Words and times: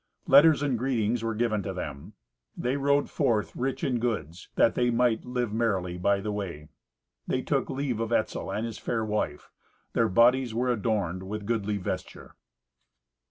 Letters 0.27 0.63
and 0.63 0.79
greetings 0.79 1.23
were 1.23 1.35
given 1.35 1.61
to 1.61 1.73
them. 1.73 2.13
They 2.57 2.75
rode 2.75 3.07
forth 3.07 3.55
rich 3.55 3.83
in 3.83 3.99
goods, 3.99 4.49
that 4.55 4.73
they 4.73 4.89
might 4.89 5.25
live 5.25 5.53
merrily 5.53 5.99
by 5.99 6.21
the 6.21 6.31
way. 6.31 6.69
They 7.27 7.43
took 7.43 7.69
leave 7.69 7.99
of 7.99 8.11
Etzel 8.11 8.49
and 8.49 8.65
his 8.65 8.79
fair 8.79 9.05
wife. 9.05 9.51
Their 9.93 10.09
bodies 10.09 10.55
were 10.55 10.71
adorned 10.71 11.21
with 11.29 11.45
goodly 11.45 11.77
vesture. 11.77 12.33